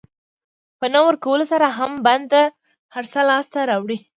[0.79, 2.43] په نه ورکولو سره هم بنده
[2.93, 3.97] هر څه لاسته راوړي.